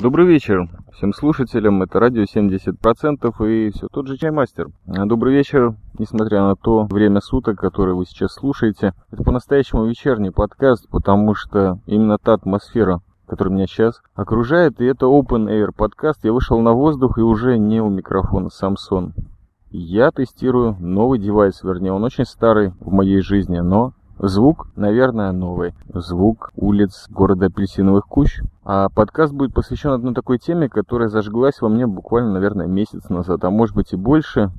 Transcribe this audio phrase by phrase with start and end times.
[0.00, 4.68] Добрый вечер всем слушателям, это радио 70% и все тот же Чаймастер.
[4.86, 8.94] Добрый вечер, несмотря на то время суток, которое вы сейчас слушаете.
[9.10, 15.04] Это по-настоящему вечерний подкаст, потому что именно та атмосфера, которая меня сейчас окружает, и это
[15.04, 16.24] Open Air подкаст.
[16.24, 19.12] Я вышел на воздух и уже не у микрофона Samsung.
[19.68, 23.92] Я тестирую новый девайс, вернее, он очень старый в моей жизни, но
[24.22, 25.72] Звук, наверное, новый.
[25.94, 28.42] Звук улиц города Апельсиновых Кущ.
[28.64, 33.42] А подкаст будет посвящен одной такой теме, которая зажглась во мне буквально, наверное, месяц назад,
[33.44, 34.50] а может быть и больше.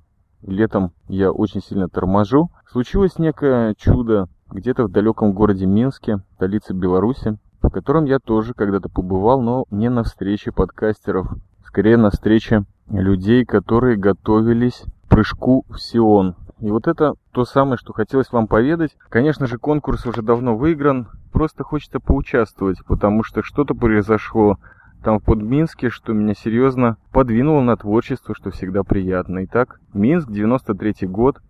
[0.42, 2.50] Летом я очень сильно торможу.
[2.72, 8.90] Случилось некое чудо где-то в далеком городе Минске, столице Беларуси, в котором я тоже когда-то
[8.90, 11.28] побывал, но не на встрече подкастеров,
[11.64, 16.36] скорее на встрече людей, которые готовились к прыжку в Сион.
[16.62, 18.96] И вот это то самое, что хотелось вам поведать.
[19.10, 21.08] Конечно же, конкурс уже давно выигран.
[21.32, 24.60] Просто хочется поучаствовать, потому что что-то произошло
[25.04, 29.44] там в Подминске, что меня серьезно подвинуло на творчество, что всегда приятно.
[29.46, 31.42] Итак, Минск, 93 год.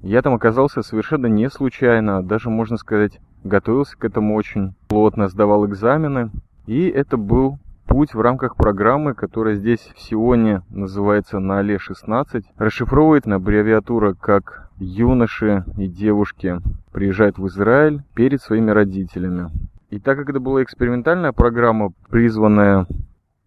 [0.00, 5.66] Я там оказался совершенно не случайно, даже, можно сказать, готовился к этому очень плотно, сдавал
[5.66, 6.30] экзамены.
[6.66, 7.58] И это был
[7.90, 14.14] Путь в рамках программы, которая здесь в Сионе называется на Але 16, расшифровывает на аббревиатура
[14.14, 16.60] как юноши и девушки
[16.92, 19.50] приезжают в Израиль перед своими родителями.
[19.90, 22.86] И так как это была экспериментальная программа, призванная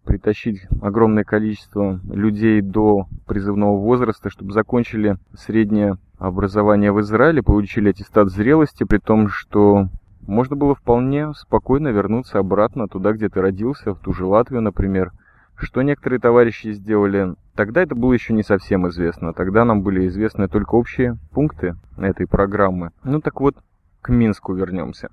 [0.03, 8.27] притащить огромное количество людей до призывного возраста, чтобы закончили среднее образование в Израиле, получили аттестат
[8.29, 9.87] зрелости, при том, что
[10.27, 15.11] можно было вполне спокойно вернуться обратно туда, где ты родился, в ту же Латвию, например.
[15.55, 19.33] Что некоторые товарищи сделали, тогда это было еще не совсем известно.
[19.33, 22.91] Тогда нам были известны только общие пункты этой программы.
[23.03, 23.55] Ну так вот,
[24.01, 25.09] к Минску вернемся.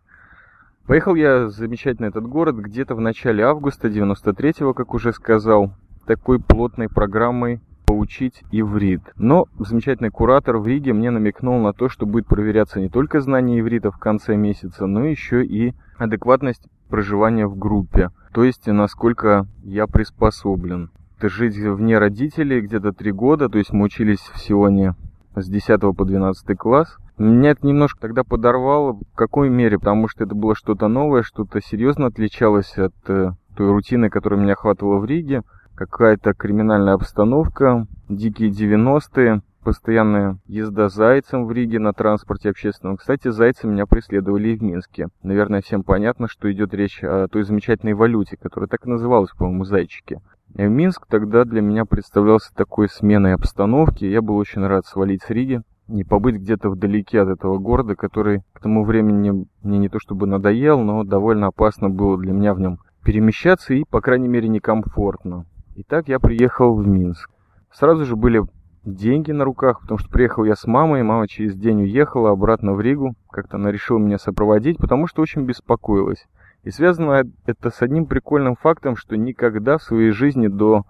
[0.87, 5.73] Поехал я замечательно этот город где-то в начале августа 93-го, как уже сказал,
[6.07, 7.61] такой плотной программой
[7.91, 9.01] поучить иврит.
[9.17, 13.59] Но замечательный куратор в Риге мне намекнул на то, что будет проверяться не только знание
[13.59, 18.11] иврита в конце месяца, но еще и адекватность проживания в группе.
[18.33, 20.93] То есть, насколько я приспособлен.
[21.19, 24.95] Ты жить вне родителей где-то три года, то есть мы учились в Сионе
[25.35, 26.97] с 10 по 12 класс.
[27.19, 28.93] Меня это немножко тогда подорвало.
[28.93, 29.81] В какой мере?
[29.81, 34.53] Потому что это было что-то новое, что-то серьезно отличалось от э, той рутины, которая меня
[34.53, 35.43] охватывала в Риге
[35.81, 42.99] какая-то криминальная обстановка, дикие 90-е, постоянная езда зайцем в Риге на транспорте общественном.
[42.99, 45.09] Кстати, зайцы меня преследовали и в Минске.
[45.23, 49.65] Наверное, всем понятно, что идет речь о той замечательной валюте, которая так и называлась, по-моему,
[49.65, 50.21] зайчики.
[50.55, 54.05] И Минск тогда для меня представлялся такой сменой обстановки.
[54.05, 58.43] Я был очень рад свалить с Риги и побыть где-то вдалеке от этого города, который
[58.53, 62.61] к тому времени мне не то чтобы надоел, но довольно опасно было для меня в
[62.61, 65.47] нем перемещаться и, по крайней мере, некомфортно.
[65.83, 67.31] Итак, я приехал в Минск.
[67.73, 68.43] Сразу же были
[68.85, 72.83] деньги на руках, потому что приехал я с мамой, мама через день уехала обратно в
[72.83, 73.15] Ригу.
[73.31, 76.27] Как-то она решила меня сопроводить, потому что очень беспокоилась.
[76.65, 80.85] И связано это с одним прикольным фактом, что никогда в своей жизни до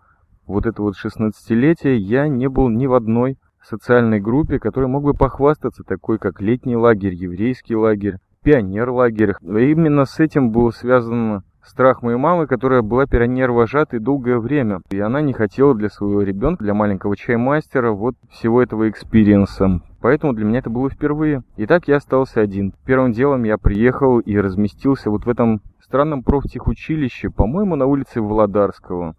[0.45, 5.15] вот этого вот 16-летия я не был ни в одной социальной группе, которая мог бы
[5.15, 9.35] похвастаться, такой как летний лагерь, еврейский лагерь, пионер-лагерь.
[9.41, 14.81] Именно с этим было связано страх моей мамы, которая была пионер-вожатой долгое время.
[14.91, 19.81] И она не хотела для своего ребенка, для маленького чаймастера, вот всего этого experience а.
[20.01, 21.43] Поэтому для меня это было впервые.
[21.57, 22.73] И так я остался один.
[22.85, 29.17] Первым делом я приехал и разместился вот в этом странном профтехучилище, по-моему, на улице Володарского.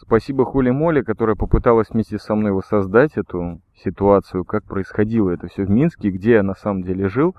[0.00, 5.64] Спасибо Холе Моле, которая попыталась вместе со мной воссоздать эту ситуацию, как происходило это все
[5.64, 7.34] в Минске, где я на самом деле жил.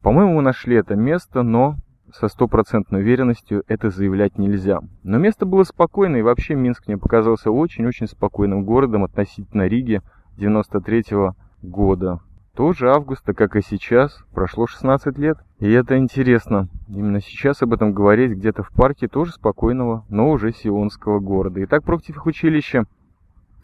[0.00, 1.76] По-моему, мы нашли это место, но
[2.18, 4.80] со стопроцентной уверенностью это заявлять нельзя.
[5.02, 10.00] Но место было спокойное, и вообще Минск мне показался очень-очень спокойным городом относительно Риги
[10.38, 11.32] 93 -го
[11.62, 12.20] года.
[12.54, 15.36] Тоже августа, как и сейчас, прошло 16 лет.
[15.58, 16.68] И это интересно.
[16.88, 21.62] Именно сейчас об этом говорить где-то в парке тоже спокойного, но уже сионского города.
[21.64, 22.84] Итак, профтехучилище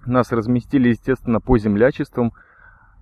[0.05, 2.33] нас разместили, естественно, по землячествам.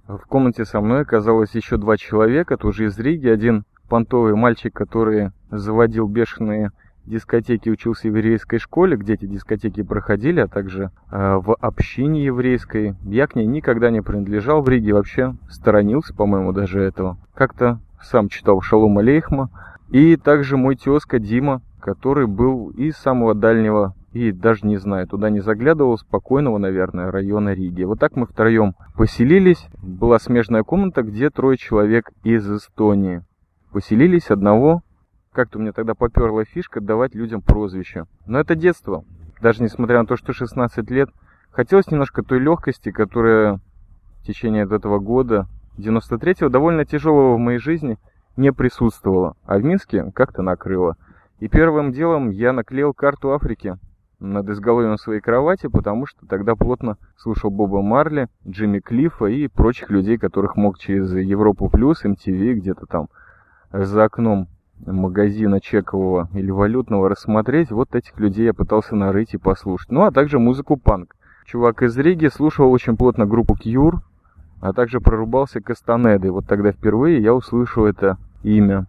[0.07, 3.27] В комнате со мной оказалось еще два человека, тоже из Риги.
[3.27, 6.71] Один понтовый мальчик, который заводил бешеные
[7.07, 12.95] дискотеки, учился в еврейской школе, где эти дискотеки проходили, а также э, в общине еврейской.
[13.03, 17.19] Я к ней никогда не принадлежал в Риге, вообще сторонился, по-моему, даже этого.
[17.35, 19.51] Как-то сам читал Шалом Алейхма.
[19.91, 25.31] И также мой тезка Дима, который был из самого дальнего и даже не знаю, туда
[25.31, 27.83] не заглядывал, спокойного, наверное, района Риги.
[27.83, 29.67] Вот так мы втроем поселились.
[29.83, 33.23] Была смежная комната, где трое человек из Эстонии
[33.73, 34.83] поселились одного
[35.33, 38.07] как-то у меня тогда поперла фишка давать людям прозвища.
[38.27, 39.05] Но это детство.
[39.41, 41.11] Даже несмотря на то, что 16 лет,
[41.51, 43.61] хотелось немножко той легкости, которая
[44.21, 45.47] в течение этого года,
[45.79, 47.97] 93-го, довольно тяжелого в моей жизни,
[48.37, 49.37] не присутствовала.
[49.45, 50.97] А в Минске как-то накрыло.
[51.39, 53.77] И первым делом я наклеил карту Африки
[54.19, 59.91] над изголовьем своей кровати, потому что тогда плотно слушал Боба Марли, Джимми Клиффа и прочих
[59.91, 63.09] людей, которых мог через Европу Плюс, MTV, где-то там
[63.73, 64.49] за окном
[64.87, 69.91] магазина чекового или валютного рассмотреть, вот этих людей я пытался нарыть и послушать.
[69.91, 71.15] Ну, а также музыку панк.
[71.45, 73.99] Чувак из Риги слушал очень плотно группу Cure,
[74.61, 76.31] а также прорубался Кастанеды.
[76.31, 78.87] Вот тогда впервые я услышал это имя.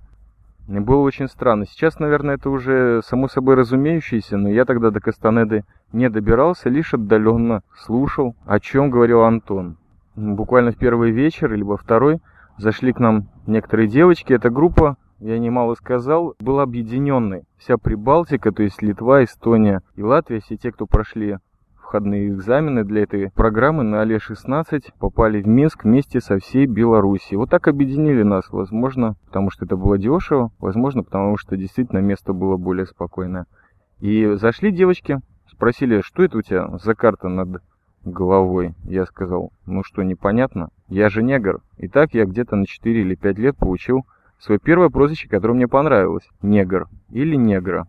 [0.67, 1.65] И было очень странно.
[1.65, 6.93] Сейчас, наверное, это уже само собой разумеющееся, но я тогда до Кастанеды не добирался, лишь
[6.93, 9.77] отдаленно слушал, о чем говорил Антон.
[10.15, 12.19] Буквально в первый вечер, либо второй,
[12.61, 14.33] зашли к нам некоторые девочки.
[14.33, 17.43] Эта группа я немало сказал, был объединенной.
[17.57, 21.37] Вся Прибалтика, то есть Литва, Эстония и Латвия, все те, кто прошли
[21.75, 27.37] входные экзамены для этой программы на Але-16, попали в Минск вместе со всей Белоруссией.
[27.37, 32.33] Вот так объединили нас, возможно, потому что это было дешево, возможно, потому что действительно место
[32.33, 33.45] было более спокойное.
[33.99, 35.19] И зашли девочки,
[35.51, 37.61] спросили, что это у тебя за карта над
[38.03, 38.73] головой.
[38.83, 40.69] Я сказал, ну что, непонятно?
[40.87, 41.61] Я же негр.
[41.77, 44.05] И так я где-то на 4 или 5 лет получил
[44.39, 46.27] свое первое прозвище, которое мне понравилось.
[46.41, 47.87] Негр или негра.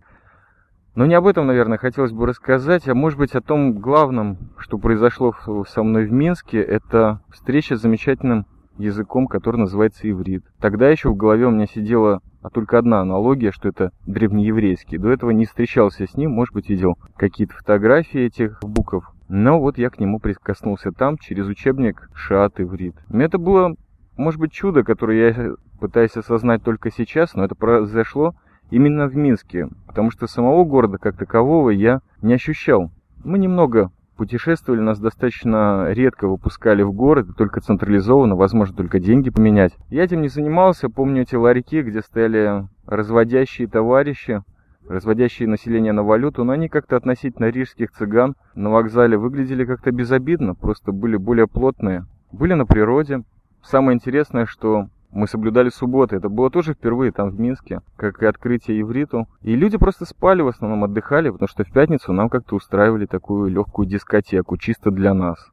[0.95, 4.77] Но не об этом, наверное, хотелось бы рассказать, а может быть о том главном, что
[4.77, 5.35] произошло
[5.67, 8.45] со мной в Минске, это встреча с замечательным
[8.77, 10.45] языком, который называется иврит.
[10.61, 14.99] Тогда еще в голове у меня сидела а только одна аналогия, что это древнееврейский.
[14.99, 19.13] До этого не встречался с ним, может быть, видел какие-то фотографии этих букв.
[19.35, 22.95] Но вот я к нему прикоснулся там, через учебник Шаат Иврит.
[23.11, 23.77] Это было,
[24.19, 28.35] может быть, чудо, которое я пытаюсь осознать только сейчас, но это произошло
[28.71, 32.91] именно в Минске, потому что самого города как такового я не ощущал.
[33.25, 39.73] Мы немного путешествовали, нас достаточно редко выпускали в город, только централизованно, возможно, только деньги поменять.
[39.89, 44.43] Я этим не занимался, помню эти ларьки, где стояли разводящие товарищи,
[44.93, 50.55] разводящие население на валюту, но они как-то относительно рижских цыган на вокзале выглядели как-то безобидно,
[50.55, 52.07] просто были более плотные.
[52.31, 53.23] Были на природе.
[53.63, 56.17] Самое интересное, что мы соблюдали субботы.
[56.17, 59.29] Это было тоже впервые там в Минске, как и открытие ивриту.
[59.43, 63.51] И люди просто спали, в основном отдыхали, потому что в пятницу нам как-то устраивали такую
[63.51, 65.53] легкую дискотеку, чисто для нас.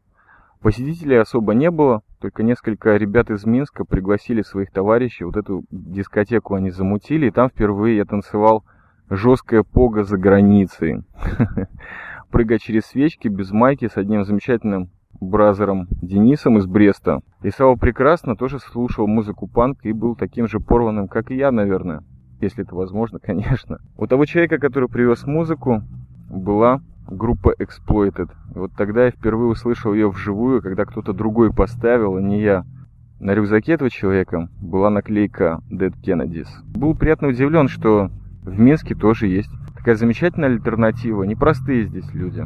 [0.61, 6.55] Посетителей особо не было, только несколько ребят из Минска пригласили своих товарищей, вот эту дискотеку
[6.55, 8.65] они замутили, и там впервые я танцевал
[9.09, 11.03] жесткая пога за границей.
[12.31, 14.89] Прыгая через свечки, без майки, с одним замечательным
[15.19, 17.19] бразером Денисом из Бреста.
[17.41, 21.51] И Сава прекрасно тоже слушал музыку панк и был таким же порванным, как и я,
[21.51, 22.03] наверное.
[22.39, 23.79] Если это возможно, конечно.
[23.97, 25.83] У того человека, который привез музыку,
[26.29, 28.29] была группа Exploited.
[28.55, 32.65] И вот тогда я впервые услышал ее вживую, когда кто-то другой поставил, а не я.
[33.19, 36.47] На рюкзаке этого человека была наклейка Dead Kennedys.
[36.73, 38.09] Был приятно удивлен, что
[38.49, 41.23] в Минске тоже есть такая замечательная альтернатива.
[41.23, 42.45] Непростые здесь люди.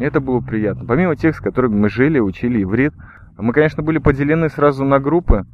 [0.00, 0.84] Это было приятно.
[0.84, 2.92] Помимо тех, с которыми мы жили, учили иврит,
[3.38, 5.46] мы, конечно, были поделены сразу на группы.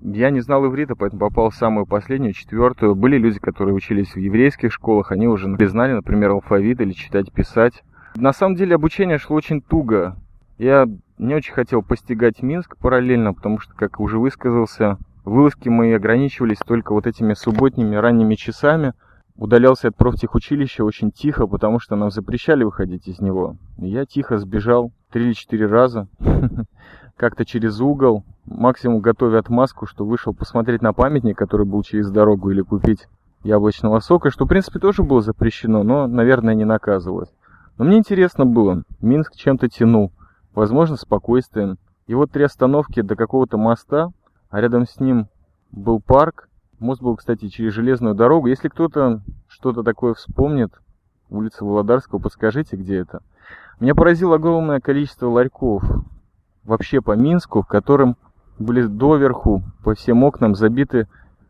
[0.00, 2.94] Я не знал иврита, поэтому попал в самую последнюю, четвертую.
[2.94, 7.82] Были люди, которые учились в еврейских школах, они уже знали, например, алфавит или читать, писать.
[8.16, 10.16] На самом деле обучение шло очень туго.
[10.58, 10.86] Я
[11.18, 16.92] не очень хотел постигать Минск параллельно, потому что, как уже высказался, вылазки мои ограничивались только
[16.92, 18.92] вот этими субботними ранними часами–
[19.40, 23.56] удалялся от профтехучилища очень тихо, потому что нам запрещали выходить из него.
[23.78, 26.08] Я тихо сбежал три или четыре раза,
[27.16, 32.50] как-то через угол, максимум готовя отмазку, что вышел посмотреть на памятник, который был через дорогу,
[32.50, 33.08] или купить
[33.42, 37.32] яблочного сока, что, в принципе, тоже было запрещено, но, наверное, не наказывалось.
[37.78, 40.12] Но мне интересно было, Минск чем-то тянул,
[40.54, 41.78] возможно, спокойствием.
[42.06, 44.10] И вот три остановки до какого-то моста,
[44.50, 45.28] а рядом с ним
[45.72, 46.49] был парк,
[46.80, 48.46] Мост был, кстати, через железную дорогу.
[48.46, 50.72] Если кто-то что-то такое вспомнит,
[51.28, 53.20] улица Володарского, подскажите, где это.
[53.80, 55.84] Меня поразило огромное количество ларьков
[56.64, 58.16] вообще по Минску, в котором
[58.58, 61.06] были доверху по всем окнам забиты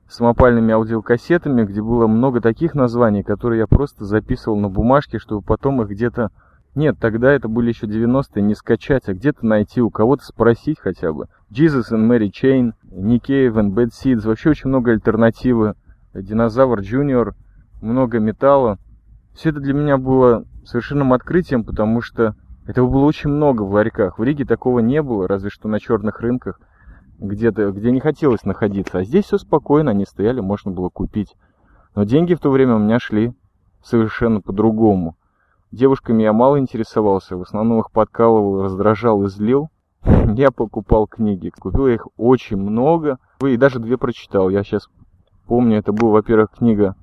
[0.09, 5.81] самопальными аудиокассетами, где было много таких названий, которые я просто записывал на бумажке, чтобы потом
[5.83, 6.31] их где-то...
[6.75, 11.13] Нет, тогда это были еще 90-е, не скачать, а где-то найти, у кого-то спросить хотя
[11.13, 11.29] бы.
[11.50, 15.75] Jesus and Mary Chain, Nick Cave and Bad Seeds, вообще очень много альтернативы.
[16.14, 17.35] Динозавр Джуниор,
[17.80, 18.78] много металла.
[19.35, 24.19] Все это для меня было совершенным открытием, потому что этого было очень много в ларьках.
[24.19, 26.61] В Риге такого не было, разве что на черных рынках,
[27.19, 28.99] где-то, где не хотелось находиться.
[28.99, 31.35] А здесь все спокойно, они стояли, можно было купить
[31.97, 33.33] Но деньги в то время у меня шли
[33.83, 35.16] совершенно по-другому.
[35.73, 39.69] Девушками я мало интересовался, в основном их подкалывал, раздражал и злил.
[40.35, 44.49] Я покупал книги, купил их очень много, и даже две прочитал.
[44.49, 44.88] Я сейчас
[45.47, 46.97] помню, это была, во-первых, книга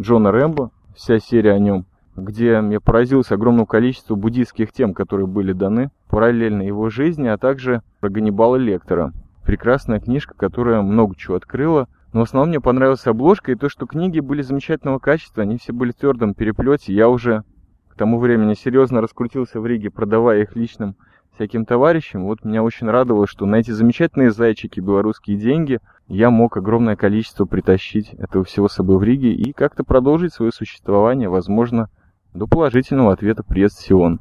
[0.00, 5.52] Джона Рэмбо, вся серия о нем, где я поразился огромному количеству буддийских тем, которые были
[5.52, 9.12] даны параллельно его жизни, а также про Ганнибала Лектора.
[9.44, 11.88] Прекрасная книжка, которая много чего открыла.
[12.12, 15.72] Но в основном мне понравилась обложка и то, что книги были замечательного качества, они все
[15.72, 16.92] были в твердом переплете.
[16.92, 17.42] Я уже
[17.88, 20.96] к тому времени серьезно раскрутился в Риге, продавая их личным
[21.34, 22.24] всяким товарищам.
[22.24, 27.44] Вот меня очень радовало, что на эти замечательные зайчики белорусские деньги я мог огромное количество
[27.44, 31.88] притащить этого всего с собой в Риге и как-то продолжить свое существование, возможно,
[32.34, 34.20] до положительного ответа приезд Сион.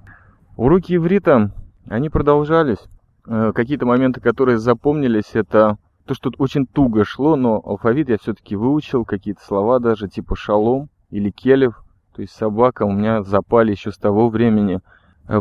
[0.58, 1.52] Уроки иврита,
[1.88, 2.80] они продолжались.
[3.28, 8.56] Э, какие-то моменты, которые запомнились, это то, что очень туго шло, но алфавит я все-таки
[8.56, 11.84] выучил, какие-то слова даже, типа шалом или келев,
[12.16, 14.80] то есть собака у меня запали еще с того времени–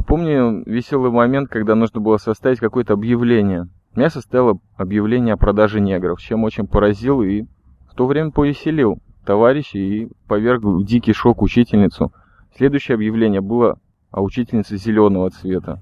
[0.06, 3.68] помню веселый момент, когда нужно было составить какое-то объявление.
[3.96, 7.42] Я составил объявление о продаже негров, чем очень поразил и
[7.90, 12.12] в то время повеселил товарищей и поверг в дикий шок учительницу.
[12.56, 13.78] Следующее объявление было
[14.10, 15.80] о учительнице зеленого цвета.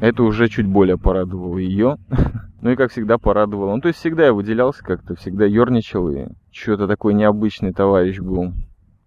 [0.00, 1.96] Это уже чуть более порадовало ее.
[2.60, 3.74] ну и как всегда порадовало.
[3.74, 8.52] Ну то есть всегда я выделялся как-то, всегда ерничал и что-то такой необычный товарищ был.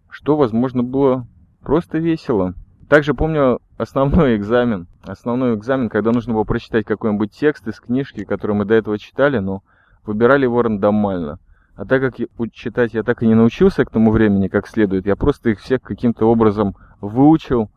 [0.09, 1.27] Что, возможно, было
[1.61, 2.55] просто весело.
[2.87, 4.87] Также помню основной экзамен.
[5.03, 9.39] Основной экзамен, когда нужно было прочитать какой-нибудь текст из книжки, который мы до этого читали,
[9.39, 9.63] но
[10.05, 11.39] выбирали его рандомально.
[11.75, 12.15] А так как
[12.51, 15.81] читать я так и не научился к тому времени как следует, я просто их всех
[15.81, 17.71] каким-то образом выучил.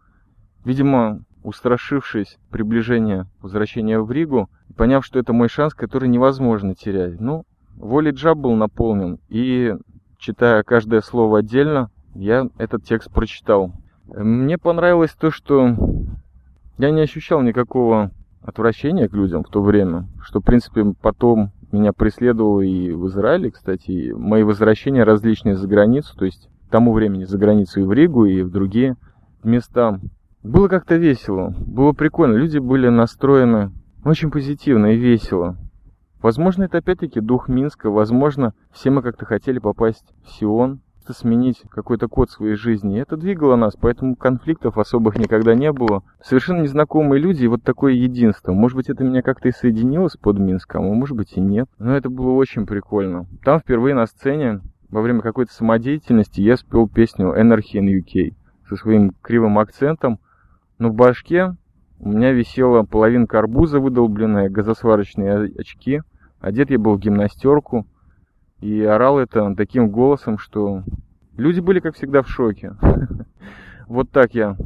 [0.64, 7.20] Видимо, устрашившись приближения возвращения в Ригу, поняв, что это мой шанс, который невозможно терять.
[7.20, 7.44] Ну,
[7.76, 9.76] волей джаб был наполнен, и
[10.18, 13.72] читая каждое слово отдельно, я этот текст прочитал.
[14.14, 15.74] Мне понравилось то, что
[16.76, 18.10] я не ощущал никакого
[18.42, 23.50] отвращения к людям в то время, что, в принципе, потом меня преследовало и в Израиле,
[23.50, 27.92] кстати, мои возвращения различные за границу, то есть к тому времени за границу и в
[27.92, 28.96] Ригу, и в другие
[29.42, 29.98] места.
[30.42, 33.70] Было как-то весело, было прикольно, люди были настроены
[34.04, 35.56] очень позитивно и весело.
[36.20, 42.08] Возможно, это опять-таки дух Минска, возможно, все мы как-то хотели попасть в Сион, сменить какой-то
[42.08, 43.00] код своей жизни.
[43.00, 46.02] это двигало нас, поэтому конфликтов особых никогда не было.
[46.22, 48.52] Совершенно незнакомые люди и вот такое единство.
[48.52, 51.68] Может быть, это меня как-то и соединило с под Минском, а может быть и нет.
[51.78, 53.26] Но это было очень прикольно.
[53.44, 58.34] Там впервые на сцене во время какой-то самодеятельности я спел песню Anarchy in UK
[58.68, 60.20] со своим кривым акцентом,
[60.78, 61.56] но в башке
[61.98, 66.02] у меня висела половинка арбуза выдолбленная, газосварочные очки,
[66.40, 67.86] одет я был в гимнастерку,
[68.62, 70.84] и орал это таким голосом, что
[71.36, 72.74] люди были, как всегда, в шоке.
[73.88, 74.56] Вот так я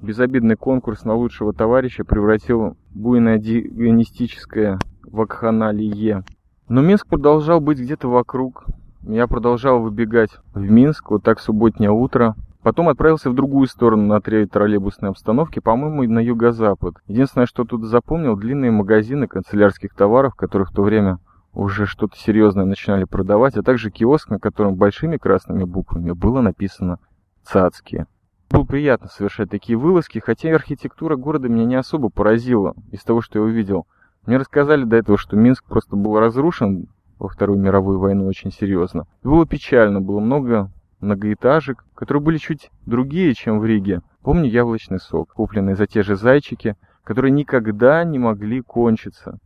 [0.00, 6.22] безобидный конкурс на лучшего товарища превратил буйное дионистическое вакханалие.
[6.68, 8.66] Но Минск продолжал быть где-то вокруг.
[9.02, 12.36] Я продолжал выбегать в Минск, вот так субботнее утро.
[12.62, 16.96] Потом отправился в другую сторону на три троллейбусной обстановки, по-моему, на юго-запад.
[17.08, 21.18] Единственное, что тут запомнил, длинные магазины канцелярских товаров, которых в то время
[21.56, 26.98] уже что-то серьезное начинали продавать, а также киоск, на котором большими красными буквами было написано
[27.44, 28.06] «Цацкие».
[28.50, 33.38] Было приятно совершать такие вылазки, хотя архитектура города меня не особо поразила из того, что
[33.38, 33.86] я увидел.
[34.26, 39.06] Мне рассказали до этого, что Минск просто был разрушен во Вторую мировую войну очень серьезно.
[39.22, 40.70] Было печально, было много
[41.00, 44.02] многоэтажек, которые были чуть другие, чем в Риге.
[44.22, 49.38] Помню яблочный сок, купленный за те же зайчики, которые никогда не могли кончиться.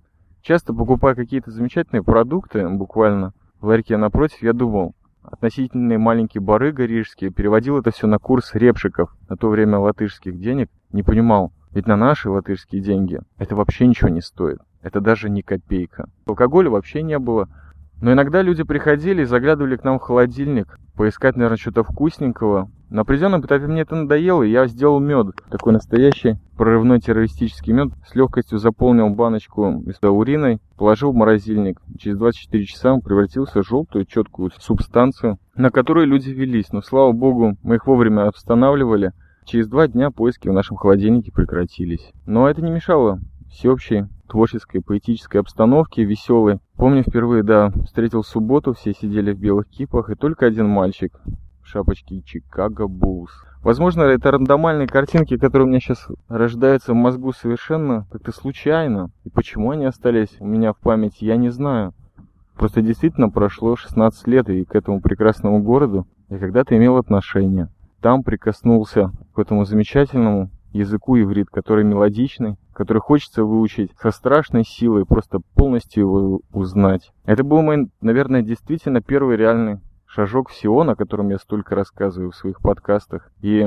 [0.42, 7.30] Часто покупая какие-то замечательные продукты, буквально в ларьке напротив, я думал, относительные маленькие барыга рижские,
[7.30, 11.96] переводил это все на курс репшиков, на то время латышских денег, не понимал, ведь на
[11.96, 14.60] наши латышские деньги это вообще ничего не стоит.
[14.82, 16.08] Это даже не копейка.
[16.26, 17.48] Алкоголя вообще не было.
[18.00, 22.70] Но иногда люди приходили и заглядывали к нам в холодильник, поискать, наверное, что-то вкусненького.
[22.90, 25.28] На определенном этапе мне это надоело, и я сделал мед.
[25.48, 27.90] Такой настоящий прорывной террористический мед.
[28.04, 31.80] С легкостью заполнил баночку с уриной, положил в морозильник.
[32.00, 36.72] Через 24 часа он превратился в желтую четкую субстанцию, на которую люди велись.
[36.72, 39.12] Но, слава богу, мы их вовремя останавливали.
[39.44, 42.12] Через два дня поиски в нашем холодильнике прекратились.
[42.26, 43.20] Но это не мешало
[43.52, 46.58] всеобщей творческой, поэтической обстановке, веселой.
[46.74, 51.20] Помню впервые, да, встретил субботу, все сидели в белых кипах, и только один мальчик
[51.70, 53.30] в шапочке Чикаго Буллс.
[53.62, 59.10] Возможно, это рандомальные картинки, которые у меня сейчас рождаются в мозгу совершенно как-то случайно.
[59.22, 61.94] И почему они остались у меня в памяти, я не знаю.
[62.56, 67.68] Просто действительно прошло 16 лет, и к этому прекрасному городу я когда-то имел отношение.
[68.00, 75.06] Там прикоснулся к этому замечательному языку иврит, который мелодичный, который хочется выучить со страшной силой,
[75.06, 77.12] просто полностью его узнать.
[77.26, 79.78] Это был мой, наверное, действительно первый реальный
[80.12, 83.30] шажок в Сион, о котором я столько рассказываю в своих подкастах.
[83.40, 83.66] И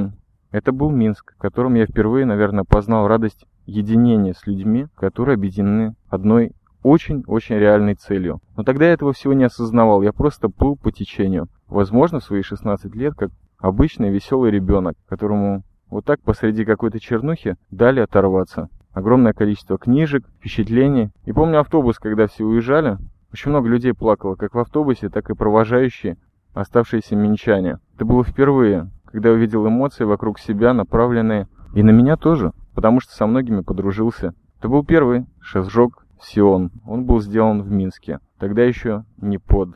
[0.51, 5.95] это был Минск, в котором я впервые, наверное, познал радость единения с людьми, которые объединены
[6.09, 6.51] одной
[6.83, 8.41] очень-очень реальной целью.
[8.57, 11.47] Но тогда я этого всего не осознавал, я просто плыл по течению.
[11.67, 17.55] Возможно, в свои 16 лет, как обычный веселый ребенок, которому вот так посреди какой-то чернухи
[17.71, 18.69] дали оторваться.
[18.91, 21.09] Огромное количество книжек, впечатлений.
[21.23, 22.97] И помню автобус, когда все уезжали,
[23.31, 26.17] очень много людей плакало, как в автобусе, так и провожающие
[26.53, 27.79] оставшиеся минчане.
[27.95, 32.99] Это было впервые, когда я увидел эмоции вокруг себя, направленные и на меня тоже, потому
[32.99, 34.33] что со многими подружился.
[34.59, 36.71] Это был первый шажок в Сион.
[36.85, 39.75] Он был сделан в Минске, тогда еще не под.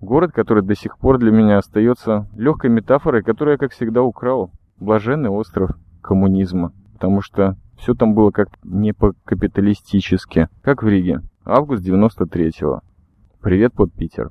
[0.00, 4.52] Город, который до сих пор для меня остается легкой метафорой, которую я, как всегда, украл.
[4.78, 5.70] Блаженный остров
[6.02, 6.72] коммунизма.
[6.92, 11.22] Потому что все там было как не по-капиталистически, как в Риге.
[11.44, 12.82] Август 93-го.
[13.40, 14.30] Привет под Питер.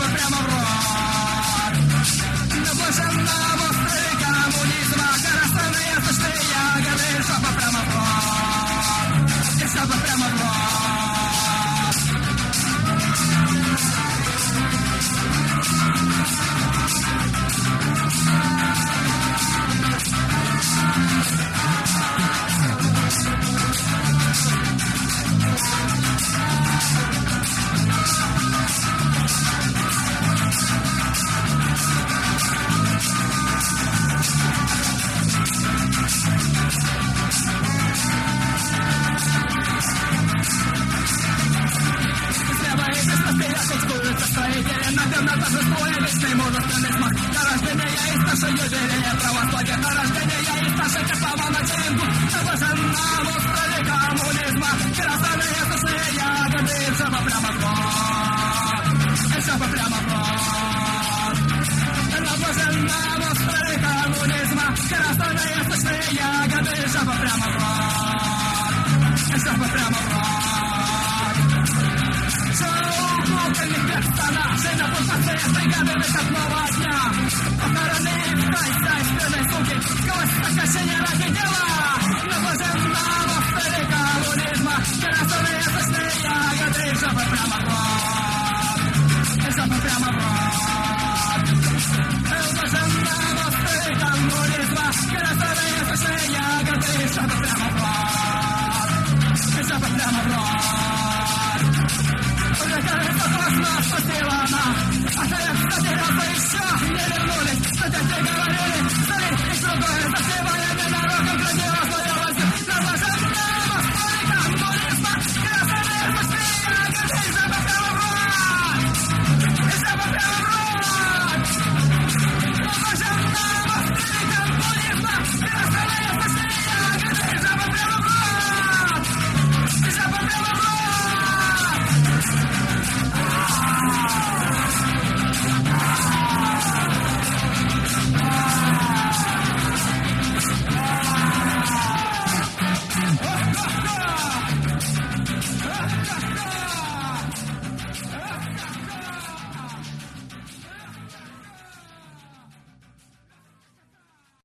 [0.00, 0.57] Amor, amor, amor.